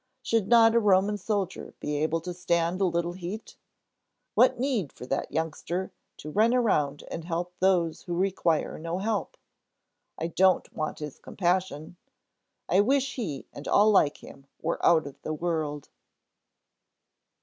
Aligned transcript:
Should 0.23 0.47
not 0.47 0.73
a 0.73 0.79
Roman 0.79 1.15
soldier 1.19 1.75
be 1.79 1.95
able 1.97 2.21
to 2.21 2.33
stand 2.33 2.81
a 2.81 2.85
little 2.85 3.13
heat! 3.13 3.55
What 4.33 4.59
need 4.59 4.91
for 4.91 5.05
that 5.05 5.31
youngster 5.31 5.91
to 6.17 6.31
run 6.31 6.55
around 6.55 7.03
and 7.11 7.23
help 7.25 7.53
those 7.59 8.01
who 8.01 8.15
require 8.15 8.79
no 8.79 8.97
help! 8.97 9.37
I 10.17 10.25
don't 10.25 10.73
want 10.73 10.97
his 10.97 11.19
compassion. 11.19 11.97
I 12.67 12.79
wish 12.79 13.13
he 13.13 13.45
and 13.53 13.67
all 13.67 13.91
like 13.91 14.23
him 14.23 14.47
were 14.59 14.83
out 14.83 15.05
of 15.05 15.21
the 15.21 15.33
world!" 15.33 15.89